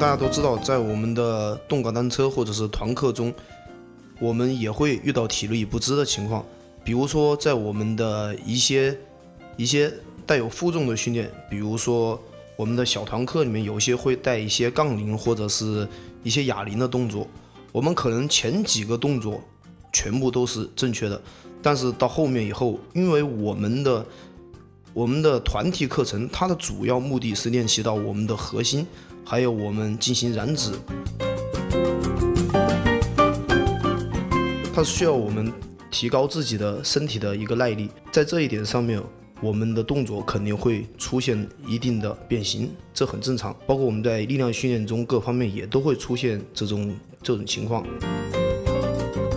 [0.00, 3.30] 大家都知道，在我们的动感单车或者是团课中，
[4.18, 6.42] 我们也会遇到体力不支的情况。
[6.82, 8.98] 比如说，在我们的一些
[9.58, 9.92] 一些
[10.24, 12.18] 带有负重的训练，比如说
[12.56, 15.86] 我们的小团课里面，有些会带一些杠铃或者是
[16.22, 17.26] 一些哑铃的动作。
[17.70, 19.38] 我们可能前几个动作
[19.92, 21.20] 全部都是正确的，
[21.60, 24.06] 但是到后面以后，因为我们的
[24.94, 28.86] 我们的团体课程，它的主要目的是练习到我们的核心。
[29.24, 30.72] 还有我们进行燃脂，
[34.74, 35.52] 它是需要我们
[35.90, 39.00] 提高自己的身体的一个耐力，在这一点上面，
[39.40, 43.56] 我们的动作肯定会出现一定的变形，这很正常。
[43.66, 47.86] 包括我们在力量训练中，各方面也都会出现这种这种情况。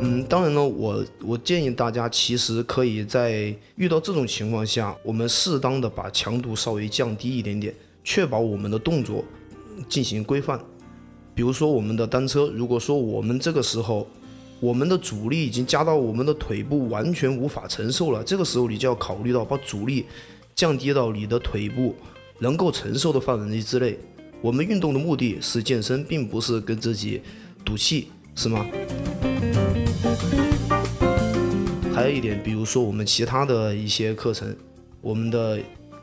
[0.00, 9.24] 嗯，当然呢，我我建议大家其实可以在遇到这种情况下，我们适当的把强度稍微降低一点点，确保我们的动作。
[9.88, 10.60] 进行规范，
[11.34, 14.06] 比如说我们的单车，如果说我们这个时候
[14.58, 20.06] 我们的阻力已经加到我们的腿部完全无法承受了，这个时候你就要考虑到把阻力
[20.54, 21.94] 降低到你的腿部
[22.38, 23.98] 能够承受的范围之内。
[24.40, 27.20] 我们运动的目的是健身，并不是跟自己
[27.64, 28.66] 赌气，是吗？
[31.92, 34.54] 还有一点，比如说我们其他的一些课程，
[35.00, 35.58] 我们的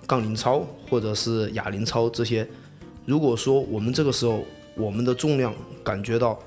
[0.06, 2.48] 杠铃操或者是哑铃操这些。
[3.06, 4.46] 如果说我们这个时候
[4.78, 5.54] 我们的重量
[5.84, 6.40] 感觉到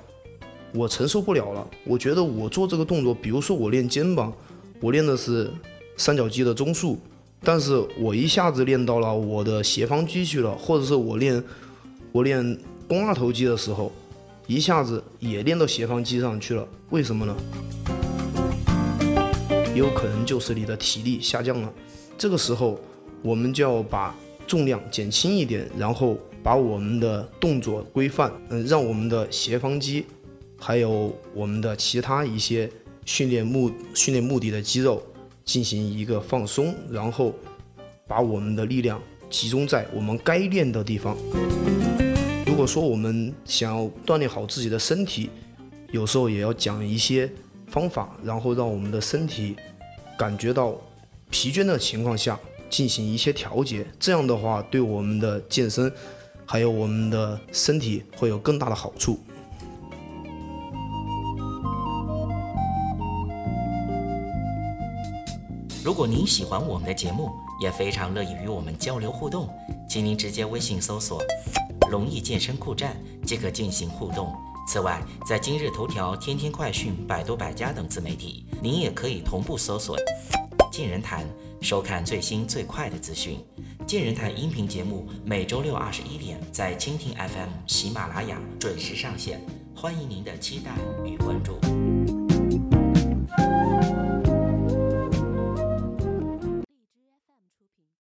[0.73, 4.33] 我承受不了了，我觉得我做这个动作，比如说我练肩膀，
[4.81, 5.51] 我练的是
[5.99, 6.99] 三角肌的中束，
[7.43, 11.43] 但是我一下子练到了我的斜方肌去了，或者是我练
[12.11, 12.59] 我练
[12.89, 13.93] 肱二头肌的时候，
[14.47, 17.37] 一下子也练到斜方肌上去了，为什么呢？
[19.75, 21.71] 有可能就是你的体力下降了，
[22.17, 22.81] 这个时候
[23.23, 24.15] 我们就要把
[24.47, 26.17] 重量减轻一点，然后。
[26.47, 30.07] 把我们的动作规范，嗯，让我们的斜方肌，
[30.57, 32.71] 还有我们的其他一些
[33.05, 35.03] 训练目训练目的的肌肉
[35.45, 37.35] 进行一个放松，然后
[38.07, 41.17] 把我们的力量集中在我们该练的地方。
[42.47, 45.29] 如果说我们想要锻炼好自己的身体，
[45.91, 47.29] 有时候也要讲一些
[47.67, 49.57] 方法，然后让我们的身体
[50.17, 50.81] 感觉到
[51.29, 52.39] 疲倦的情况下
[52.71, 55.93] 进行一些调节，这样的话对我们的健身。
[56.47, 59.19] 还有我们的身体会有更大的好处。
[65.85, 67.31] 如果您喜欢我们的节目，
[67.61, 69.49] 也非常乐意与我们交流互动，
[69.89, 71.23] 请您直接微信搜索
[71.91, 72.97] “龙易健身酷站”
[73.27, 74.33] 即可进行互动。
[74.69, 79.97] 此外，在今日头条、天天快讯、百度百家等自媒体，您也可以同步搜索
[80.77, 81.25] “健人谈”，
[81.63, 83.43] 收看最新最快的资讯。
[83.87, 89.41] 健人谈音频节目每周六二十一点在蜻蜓 FM、喜马拉雅准时上线，
[89.75, 90.73] 欢迎您的期待
[91.03, 91.59] 与关注。